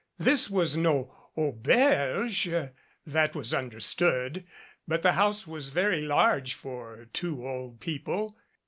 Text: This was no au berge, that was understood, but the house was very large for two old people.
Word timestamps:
This 0.17 0.49
was 0.49 0.75
no 0.75 1.13
au 1.37 1.51
berge, 1.51 2.49
that 3.05 3.35
was 3.35 3.53
understood, 3.53 4.47
but 4.87 5.03
the 5.03 5.11
house 5.11 5.45
was 5.45 5.69
very 5.69 6.01
large 6.01 6.55
for 6.55 7.05
two 7.13 7.47
old 7.47 7.79
people. 7.79 8.35